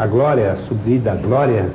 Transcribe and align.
a 0.00 0.06
glória, 0.06 0.52
a 0.52 0.56
subida 0.56 1.14
glória 1.14 1.66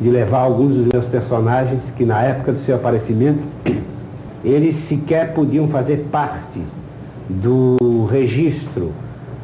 de 0.00 0.08
levar 0.08 0.38
alguns 0.38 0.76
dos 0.76 0.86
meus 0.86 1.04
personagens 1.04 1.92
que 1.94 2.06
na 2.06 2.22
época 2.22 2.52
do 2.52 2.58
seu 2.58 2.74
aparecimento 2.74 3.40
eles 4.42 4.76
sequer 4.76 5.34
podiam 5.34 5.68
fazer 5.68 6.06
parte 6.10 6.62
do 7.28 8.06
registro 8.10 8.92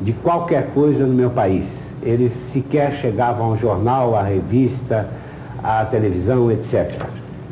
de 0.01 0.15
qualquer 0.15 0.69
coisa 0.73 1.07
no 1.07 1.13
meu 1.13 1.29
país. 1.29 1.93
Eles 2.03 2.33
sequer 2.33 2.95
chegavam 2.95 3.51
ao 3.51 3.57
jornal, 3.57 4.17
à 4.17 4.23
revista, 4.23 5.11
à 5.63 5.85
televisão, 5.85 6.51
etc. 6.51 7.03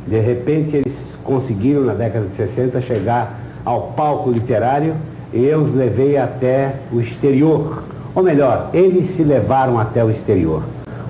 De 0.07 0.19
repente 0.19 0.77
eles 0.77 1.05
conseguiram 1.23 1.83
na 1.83 1.93
década 1.93 2.25
de 2.25 2.35
60 2.35 2.81
chegar 2.81 3.39
ao 3.67 3.89
palco 3.89 4.31
literário 4.31 4.95
e 5.31 5.45
eu 5.45 5.61
os 5.61 5.75
levei 5.75 6.17
até 6.17 6.77
o 6.91 7.03
exterior. 7.03 7.90
Ou 8.15 8.23
melhor, 8.23 8.71
eles 8.75 9.07
se 9.07 9.23
levaram 9.23 9.79
até 9.79 10.05
o 10.05 10.11
exterior. 10.11 10.63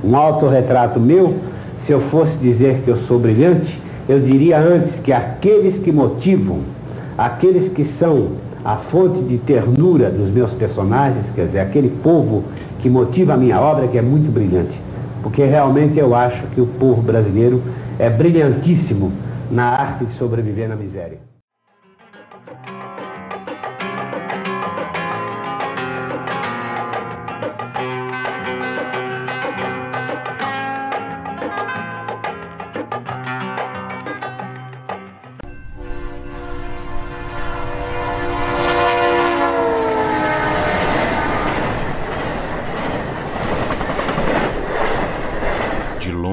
Um 0.04 0.14
autorretrato 0.16 1.00
meu, 1.00 1.34
se 1.78 1.92
eu 1.92 2.00
fosse 2.00 2.36
dizer 2.38 2.82
que 2.84 2.90
eu 2.90 2.96
sou 2.96 3.18
brilhante, 3.18 3.80
eu 4.08 4.20
diria 4.20 4.58
antes 4.58 4.98
que 4.98 5.12
aqueles 5.12 5.78
que 5.78 5.90
motivam, 5.90 6.60
aqueles 7.16 7.68
que 7.68 7.84
são 7.84 8.28
a 8.64 8.76
fonte 8.76 9.22
de 9.22 9.38
ternura 9.38 10.10
dos 10.10 10.30
meus 10.30 10.52
personagens, 10.52 11.30
quer 11.34 11.46
dizer, 11.46 11.60
aquele 11.60 11.88
povo 11.88 12.44
que 12.80 12.90
motiva 12.90 13.34
a 13.34 13.36
minha 13.36 13.58
obra, 13.60 13.88
que 13.88 13.96
é 13.96 14.02
muito 14.02 14.30
brilhante. 14.30 14.80
Porque 15.22 15.44
realmente 15.44 15.98
eu 15.98 16.14
acho 16.14 16.46
que 16.48 16.60
o 16.60 16.66
povo 16.66 17.00
brasileiro 17.00 17.62
é 17.98 18.10
brilhantíssimo 18.10 19.12
na 19.50 19.64
arte 19.64 20.04
de 20.04 20.12
sobreviver 20.12 20.68
na 20.68 20.76
miséria. 20.76 21.29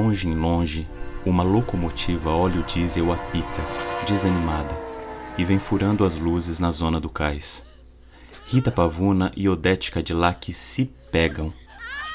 Longe 0.07 0.27
em 0.29 0.35
longe, 0.35 0.87
uma 1.25 1.43
locomotiva 1.43 2.31
óleo 2.31 2.63
diesel 2.63 3.11
apita, 3.11 3.61
desanimada, 4.07 4.73
e 5.37 5.43
vem 5.43 5.59
furando 5.59 6.05
as 6.05 6.15
luzes 6.15 6.61
na 6.61 6.71
zona 6.71 6.97
do 6.97 7.09
cais. 7.09 7.67
Rita 8.47 8.71
Pavuna 8.71 9.33
e 9.35 9.49
Odete 9.49 9.91
Cadillac 9.91 10.53
se 10.53 10.85
pegam, 11.11 11.53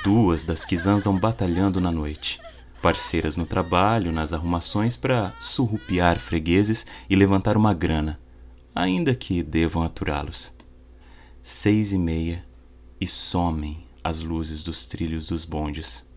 duas 0.03 0.43
das 0.47 0.65
que 0.65 0.75
zanzam 0.75 1.19
batalhando 1.19 1.83
na 1.83 1.93
noite, 1.93 2.41
parceiras 2.81 3.37
no 3.37 3.45
trabalho, 3.45 4.11
nas 4.11 4.33
arrumações 4.33 4.97
para 4.97 5.35
surrupiar 5.39 6.19
fregueses 6.19 6.87
e 7.11 7.15
levantar 7.15 7.59
uma 7.59 7.75
grana, 7.75 8.19
ainda 8.75 9.15
que 9.15 9.43
devam 9.43 9.83
aturá-los. 9.83 10.57
Seis 11.43 11.93
e 11.93 11.99
meia 11.99 12.43
e 12.99 13.07
somem 13.07 13.87
as 14.03 14.23
luzes 14.23 14.65
dos 14.65 14.87
trilhos 14.87 15.27
dos 15.27 15.45
bondes. 15.45 16.11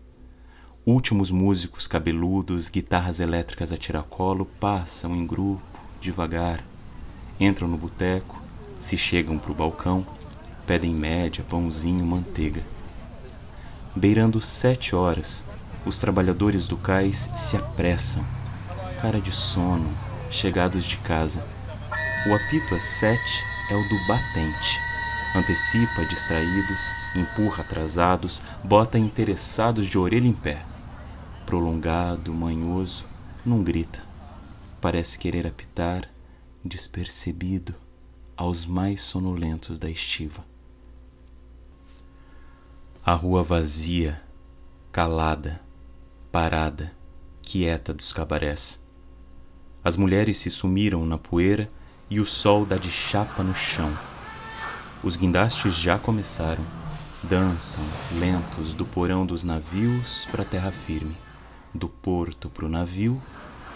Últimos 0.88 1.32
músicos 1.32 1.88
cabeludos, 1.88 2.68
guitarras 2.68 3.18
elétricas 3.18 3.72
a 3.72 3.76
tiracolo 3.76 4.46
passam 4.60 5.16
em 5.16 5.26
grupo, 5.26 5.60
devagar. 6.00 6.62
Entram 7.40 7.66
no 7.66 7.76
boteco, 7.76 8.40
se 8.78 8.96
chegam 8.96 9.36
para 9.36 9.50
o 9.50 9.54
balcão, 9.54 10.06
pedem 10.64 10.94
média, 10.94 11.44
pãozinho, 11.50 12.06
manteiga. 12.06 12.62
Beirando 13.96 14.40
sete 14.40 14.94
horas, 14.94 15.44
os 15.84 15.98
trabalhadores 15.98 16.68
do 16.68 16.76
cais 16.76 17.30
se 17.34 17.56
apressam, 17.56 18.24
cara 19.02 19.20
de 19.20 19.32
sono, 19.32 19.92
chegados 20.30 20.84
de 20.84 20.98
casa. 20.98 21.44
O 22.28 22.32
apito 22.32 22.76
às 22.76 22.84
sete 22.84 23.42
é 23.72 23.74
o 23.74 23.88
do 23.88 24.06
batente. 24.06 24.78
Antecipa 25.34 26.04
distraídos, 26.04 26.94
empurra 27.16 27.64
atrasados, 27.64 28.40
bota 28.62 28.96
interessados 28.96 29.88
de 29.88 29.98
orelha 29.98 30.28
em 30.28 30.32
pé 30.32 30.62
prolongado, 31.46 32.34
manhoso, 32.34 33.06
não 33.44 33.62
grita. 33.62 34.02
Parece 34.80 35.16
querer 35.16 35.46
apitar, 35.46 36.10
despercebido, 36.64 37.72
aos 38.36 38.66
mais 38.66 39.00
sonolentos 39.02 39.78
da 39.78 39.88
estiva. 39.88 40.44
A 43.04 43.14
rua 43.14 43.44
vazia, 43.44 44.20
calada, 44.90 45.60
parada, 46.32 46.92
quieta 47.40 47.94
dos 47.94 48.12
cabarés. 48.12 48.84
As 49.84 49.96
mulheres 49.96 50.38
se 50.38 50.50
sumiram 50.50 51.06
na 51.06 51.16
poeira 51.16 51.70
e 52.10 52.18
o 52.18 52.26
sol 52.26 52.66
dá 52.66 52.76
de 52.76 52.90
chapa 52.90 53.44
no 53.44 53.54
chão. 53.54 53.96
Os 55.04 55.14
guindastes 55.14 55.76
já 55.76 55.96
começaram, 55.96 56.64
dançam, 57.22 57.84
lentos, 58.18 58.74
do 58.74 58.84
porão 58.84 59.24
dos 59.24 59.44
navios 59.44 60.26
para 60.32 60.42
a 60.42 60.46
terra 60.46 60.72
firme 60.72 61.25
do 61.76 61.88
porto 61.88 62.48
para 62.48 62.64
o 62.64 62.68
navio, 62.68 63.20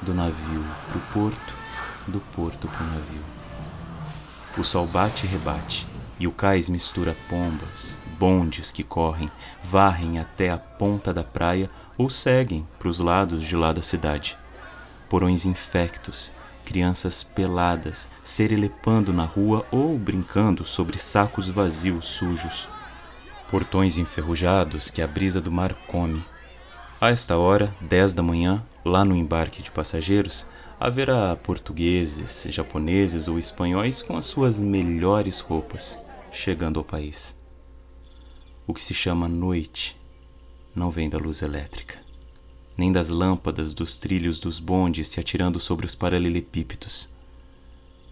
do 0.03 0.15
navio 0.15 0.65
para 0.89 0.99
o 0.99 1.01
porto, 1.13 1.55
do 2.09 2.21
porto 2.35 2.67
para 2.67 2.83
o 2.83 2.87
navio. 2.89 3.23
O 4.59 4.65
sol 4.65 4.87
bate 4.87 5.27
e 5.27 5.29
rebate, 5.29 5.87
e 6.19 6.27
o 6.27 6.33
cais 6.33 6.69
mistura 6.69 7.17
pombas, 7.29 7.97
bondes 8.19 8.71
que 8.71 8.83
correm, 8.83 9.29
varrem 9.63 10.19
até 10.19 10.51
a 10.51 10.59
ponta 10.59 11.15
da 11.15 11.23
praia 11.23 11.71
ou 11.97 12.11
seguem 12.11 12.67
para 12.79 12.89
os 12.89 12.99
lados 12.99 13.43
de 13.43 13.55
lá 13.55 13.73
da 13.73 13.83
cidade. 13.83 14.37
Porões 15.09 15.45
infectos, 15.45 16.33
crianças 16.65 17.23
peladas, 17.23 18.11
serelepando 18.23 19.13
na 19.13 19.25
rua 19.25 19.67
ou 19.71 19.99
brincando 19.99 20.65
sobre 20.65 20.99
sacos 20.99 21.49
vazios 21.49 22.07
sujos. 22.07 22.69
Portões 23.51 23.97
enferrujados 23.97 24.91
que 24.91 25.03
a 25.03 25.07
brisa 25.07 25.41
do 25.41 25.51
mar 25.51 25.75
come, 25.87 26.25
a 27.01 27.09
esta 27.09 27.39
hora, 27.39 27.75
10 27.81 28.13
da 28.13 28.23
manhã, 28.23 28.63
lá 28.85 29.07
no 29.07 29.17
embarque 29.17 29.63
de 29.63 29.71
passageiros, 29.71 30.47
haverá 30.79 31.35
portugueses, 31.35 32.47
japoneses 32.51 33.27
ou 33.27 33.39
espanhóis 33.39 34.03
com 34.03 34.19
as 34.19 34.27
suas 34.27 34.61
melhores 34.61 35.41
roupas 35.41 35.99
chegando 36.31 36.79
ao 36.79 36.85
país. 36.85 37.41
O 38.67 38.75
que 38.75 38.85
se 38.85 38.93
chama 38.93 39.27
noite 39.27 39.99
não 40.75 40.91
vem 40.91 41.09
da 41.09 41.17
luz 41.17 41.41
elétrica, 41.41 41.99
nem 42.77 42.93
das 42.93 43.09
lâmpadas 43.09 43.73
dos 43.73 43.99
trilhos 43.99 44.39
dos 44.39 44.61
bondes 44.61 45.09
se 45.09 45.19
atirando 45.19 45.59
sobre 45.59 45.87
os 45.87 45.95
paralelepípedos. 45.95 47.15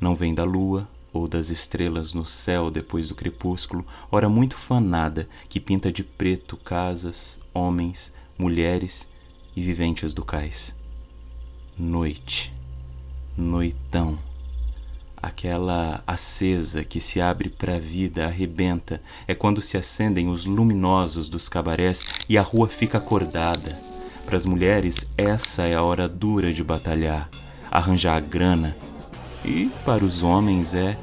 Não 0.00 0.14
vem 0.14 0.34
da 0.34 0.44
lua 0.44 0.88
ou 1.12 1.28
das 1.28 1.50
estrelas 1.50 2.14
no 2.14 2.24
céu 2.24 2.70
depois 2.70 3.08
do 3.08 3.14
crepúsculo, 3.14 3.86
hora 4.10 4.30
muito 4.30 4.56
fanada 4.56 5.28
que 5.46 5.60
pinta 5.60 5.92
de 5.92 6.02
preto 6.02 6.56
casas, 6.56 7.38
homens, 7.52 8.14
mulheres 8.38 9.08
e 9.56 9.60
viventes 9.60 10.14
do 10.14 10.24
cais. 10.24 10.76
Noite, 11.76 12.52
noitão, 13.36 14.18
aquela 15.20 16.02
acesa 16.06 16.84
que 16.84 17.00
se 17.00 17.20
abre 17.20 17.48
para 17.48 17.74
a 17.74 17.78
vida, 17.78 18.26
arrebenta, 18.26 19.02
é 19.26 19.34
quando 19.34 19.60
se 19.60 19.76
acendem 19.76 20.28
os 20.28 20.46
luminosos 20.46 21.28
dos 21.28 21.48
cabarés 21.48 22.04
e 22.28 22.38
a 22.38 22.42
rua 22.42 22.68
fica 22.68 22.98
acordada. 22.98 23.80
Para 24.24 24.36
as 24.36 24.46
mulheres, 24.46 25.06
essa 25.16 25.64
é 25.64 25.74
a 25.74 25.82
hora 25.82 26.08
dura 26.08 26.52
de 26.52 26.62
batalhar, 26.62 27.28
arranjar 27.70 28.16
a 28.16 28.20
grana, 28.20 28.76
e 29.44 29.70
para 29.84 30.04
os 30.04 30.22
homens 30.22 30.74
é 30.74 30.98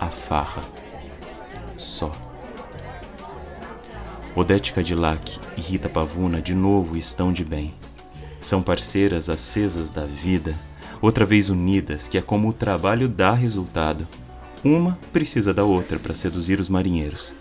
a 0.00 0.08
farra. 0.08 0.64
Só. 1.76 2.27
Odete 4.34 4.72
Cadillac 4.72 5.40
e 5.56 5.60
Rita 5.60 5.88
Pavuna 5.88 6.40
de 6.40 6.54
novo 6.54 6.96
estão 6.96 7.32
de 7.32 7.44
bem. 7.44 7.74
São 8.40 8.62
parceiras 8.62 9.28
acesas 9.28 9.90
da 9.90 10.04
vida, 10.04 10.54
outra 11.00 11.24
vez 11.24 11.48
unidas, 11.48 12.06
que 12.06 12.16
é 12.16 12.22
como 12.22 12.48
o 12.48 12.52
trabalho 12.52 13.08
dá 13.08 13.32
resultado. 13.32 14.06
Uma 14.64 14.98
precisa 15.12 15.52
da 15.52 15.64
outra 15.64 15.98
para 15.98 16.14
seduzir 16.14 16.60
os 16.60 16.68
marinheiros. 16.68 17.34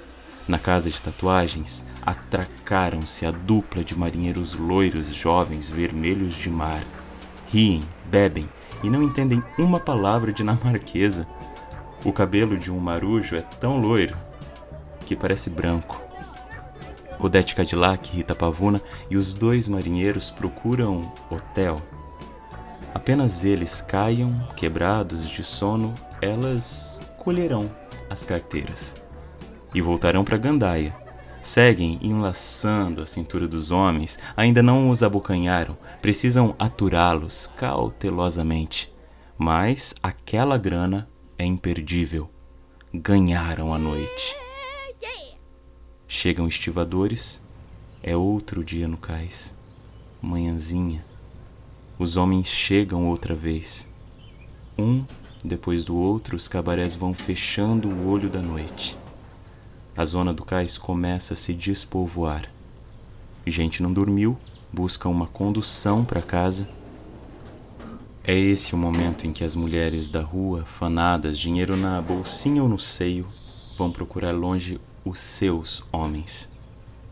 Na 0.48 0.58
casa 0.58 0.90
de 0.90 1.00
tatuagens, 1.00 1.86
atracaram-se 2.02 3.26
a 3.26 3.32
dupla 3.32 3.84
de 3.84 3.96
marinheiros 3.96 4.54
loiros, 4.54 5.14
jovens, 5.14 5.70
vermelhos 5.70 6.34
de 6.36 6.50
mar. 6.50 6.84
Riem, 7.50 7.84
bebem 8.06 8.50
e 8.82 8.90
não 8.90 9.04
entendem 9.04 9.44
uma 9.60 9.80
palavra 9.80 10.32
dinamarquesa. 10.32 11.28
O 12.04 12.14
cabelo 12.14 12.58
de 12.58 12.72
um 12.72 12.80
marujo 12.80 13.36
é 13.36 13.42
tão 13.42 13.80
loiro 13.80 14.18
que 15.06 15.16
parece 15.16 15.50
branco. 15.50 16.07
Odete 17.20 17.56
Cadillac, 17.56 18.10
Rita 18.10 18.36
Pavuna 18.36 18.82
e 19.10 19.18
os 19.18 19.34
dois 19.34 19.68
marinheiros 19.68 20.30
procuram 20.30 21.14
hotel. 21.30 21.82
Apenas 22.94 23.44
eles 23.44 23.82
caiam, 23.82 24.48
quebrados 24.56 25.28
de 25.30 25.44
sono, 25.44 25.94
elas 26.22 27.00
colherão 27.18 27.70
as 28.10 28.26
carteiras 28.26 28.96
e 29.74 29.82
voltarão 29.82 30.24
para 30.24 30.38
Gandaia, 30.38 30.96
Seguem 31.42 31.98
enlaçando 32.02 33.02
a 33.02 33.06
cintura 33.06 33.48
dos 33.48 33.72
homens, 33.72 34.20
ainda 34.36 34.62
não 34.62 34.90
os 34.90 35.02
abocanharam, 35.02 35.78
precisam 36.02 36.54
aturá-los 36.60 37.48
cautelosamente. 37.48 38.94
Mas 39.38 39.96
aquela 40.04 40.58
grana 40.58 41.08
é 41.38 41.46
imperdível. 41.46 42.30
Ganharam 42.94 43.74
a 43.74 43.78
noite. 43.78 44.47
Chegam 46.10 46.48
estivadores, 46.48 47.42
é 48.02 48.16
outro 48.16 48.64
dia 48.64 48.88
no 48.88 48.96
cais. 48.96 49.54
Manhãzinha. 50.22 51.04
Os 52.00 52.16
homens 52.16 52.48
chegam 52.48 53.10
outra 53.10 53.36
vez. 53.36 53.90
Um 54.78 55.04
depois 55.44 55.84
do 55.84 55.98
outro, 55.98 56.38
os 56.38 56.48
cabarés 56.48 56.96
vão 56.96 57.14
fechando 57.14 57.90
o 57.90 58.10
olho 58.10 58.30
da 58.30 58.42
noite. 58.42 58.98
A 59.98 60.06
zona 60.06 60.34
do 60.34 60.46
cais 60.46 60.78
começa 60.78 61.34
a 61.34 61.38
se 61.38 61.54
despovoar. 61.54 62.50
Gente 63.46 63.84
não 63.84 63.92
dormiu, 63.92 64.40
busca 64.72 65.10
uma 65.10 65.28
condução 65.28 66.06
para 66.06 66.22
casa. 66.22 66.70
É 68.24 68.34
esse 68.34 68.74
o 68.74 68.78
momento 68.78 69.28
em 69.28 69.34
que 69.34 69.44
as 69.44 69.58
mulheres 69.58 70.10
da 70.10 70.22
rua, 70.22 70.64
fanadas, 70.64 71.38
dinheiro 71.38 71.76
na 71.76 72.02
bolsinha 72.02 72.64
ou 72.64 72.70
no 72.70 72.80
seio, 72.80 73.28
vão 73.78 73.92
procurar 73.92 74.32
longe 74.32 74.80
os 75.08 75.20
seus 75.20 75.84
homens 75.92 76.52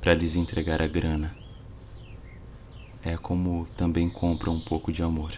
para 0.01 0.13
lhes 0.13 0.35
entregar 0.35 0.81
a 0.81 0.87
grana. 0.87 1.35
É 3.03 3.15
como 3.15 3.65
também 3.77 4.09
compram 4.09 4.53
um 4.53 4.59
pouco 4.59 4.91
de 4.91 5.01
amor. 5.01 5.33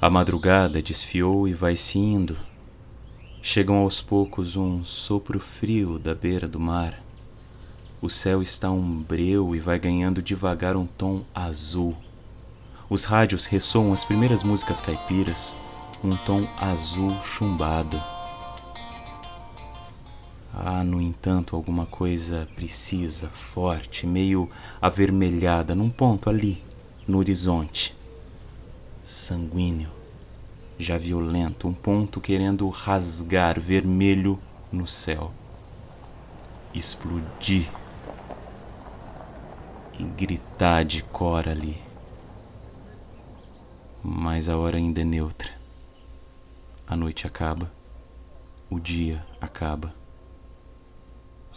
A 0.00 0.10
madrugada 0.10 0.82
desfiou 0.82 1.48
e 1.48 1.54
vai 1.54 1.76
se 1.76 1.98
indo. 1.98 2.36
Chegam 3.42 3.76
aos 3.76 4.02
poucos 4.02 4.56
um 4.56 4.84
sopro 4.84 5.40
frio 5.40 5.98
da 5.98 6.14
beira 6.14 6.46
do 6.46 6.60
mar. 6.60 6.98
O 8.00 8.10
céu 8.10 8.42
está 8.42 8.70
umbreu 8.70 9.56
e 9.56 9.58
vai 9.58 9.78
ganhando 9.78 10.22
devagar 10.22 10.76
um 10.76 10.86
tom 10.86 11.24
azul. 11.34 11.96
Os 12.88 13.04
rádios 13.04 13.46
ressoam 13.46 13.92
as 13.92 14.04
primeiras 14.04 14.44
músicas 14.44 14.80
caipiras, 14.80 15.56
um 16.04 16.16
tom 16.18 16.46
azul 16.58 17.18
chumbado. 17.22 18.15
Há, 20.58 20.82
no 20.82 21.02
entanto, 21.02 21.54
alguma 21.54 21.84
coisa 21.84 22.48
precisa, 22.56 23.28
forte, 23.28 24.06
meio 24.06 24.48
avermelhada, 24.80 25.74
num 25.74 25.90
ponto 25.90 26.30
ali, 26.30 26.64
no 27.06 27.18
horizonte 27.18 27.94
sanguíneo, 29.04 29.90
já 30.78 30.96
violento, 30.96 31.68
um 31.68 31.74
ponto 31.74 32.22
querendo 32.22 32.66
rasgar 32.70 33.60
vermelho 33.60 34.40
no 34.72 34.86
céu, 34.86 35.30
explodir 36.74 37.68
e 39.98 40.02
gritar 40.04 40.86
de 40.86 41.02
cor 41.02 41.46
ali. 41.48 41.78
Mas 44.02 44.48
a 44.48 44.56
hora 44.56 44.78
ainda 44.78 45.02
é 45.02 45.04
neutra. 45.04 45.50
A 46.86 46.96
noite 46.96 47.26
acaba, 47.26 47.70
o 48.70 48.80
dia 48.80 49.24
acaba, 49.38 49.92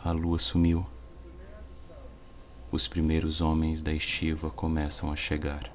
a 0.03 0.11
lua 0.11 0.39
sumiu. 0.39 0.85
Os 2.71 2.87
primeiros 2.87 3.41
homens 3.41 3.81
da 3.81 3.91
estiva 3.91 4.49
começam 4.49 5.11
a 5.11 5.15
chegar. 5.15 5.71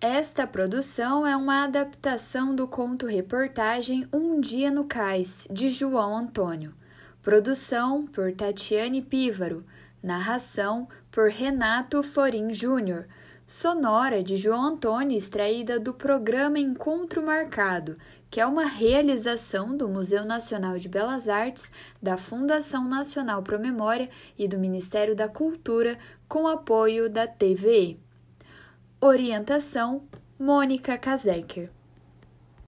Esta 0.00 0.46
produção 0.46 1.26
é 1.26 1.36
uma 1.36 1.64
adaptação 1.64 2.54
do 2.54 2.68
conto-reportagem 2.68 4.06
Um 4.12 4.40
Dia 4.40 4.70
no 4.70 4.84
Cais, 4.84 5.48
de 5.50 5.68
João 5.68 6.16
Antônio. 6.16 6.72
Produção 7.20 8.06
por 8.06 8.32
Tatiane 8.32 9.02
Pívaro. 9.02 9.66
Narração 10.00 10.88
por 11.10 11.30
Renato 11.30 12.00
Forim 12.04 12.52
Júnior. 12.52 13.08
Sonora 13.48 14.22
de 14.22 14.36
João 14.36 14.62
Antônio, 14.62 15.16
extraída 15.16 15.80
do 15.80 15.94
programa 15.94 16.58
Encontro 16.58 17.22
Marcado, 17.22 17.96
que 18.30 18.42
é 18.42 18.44
uma 18.44 18.66
realização 18.66 19.74
do 19.74 19.88
Museu 19.88 20.22
Nacional 20.22 20.76
de 20.76 20.86
Belas 20.86 21.30
Artes, 21.30 21.70
da 22.00 22.18
Fundação 22.18 22.86
Nacional 22.86 23.42
Promemória 23.42 24.10
e 24.38 24.46
do 24.46 24.58
Ministério 24.58 25.16
da 25.16 25.28
Cultura, 25.30 25.98
com 26.28 26.46
apoio 26.46 27.08
da 27.08 27.26
TVE. 27.26 27.98
Orientação: 29.00 30.02
Mônica 30.38 30.98
Kazeker. 30.98 31.70